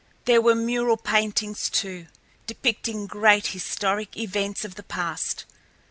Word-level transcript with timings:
There 0.25 0.41
were 0.41 0.55
mural 0.55 0.97
paintings, 0.97 1.69
too, 1.69 2.07
depicting 2.47 3.05
great 3.05 3.45
historic 3.53 4.17
events 4.17 4.65
of 4.65 4.73
the 4.73 4.81
past. 4.81 5.45